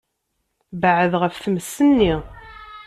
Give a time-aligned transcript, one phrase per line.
[0.81, 2.13] Beɛɛed ɣef tmes-nni.